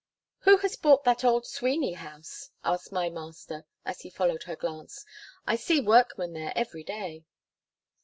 "Who 0.39 0.57
has 0.57 0.75
bought 0.75 1.03
that 1.03 1.23
old 1.23 1.45
Sweeney 1.45 1.93
house?" 1.93 2.49
asked 2.63 2.91
my 2.91 3.07
Master, 3.11 3.67
as 3.85 4.01
he 4.01 4.09
followed 4.09 4.41
her 4.45 4.55
glance. 4.55 5.05
"I 5.45 5.55
see 5.55 5.79
workmen 5.79 6.33
there 6.33 6.53
every 6.55 6.83
day." 6.83 7.23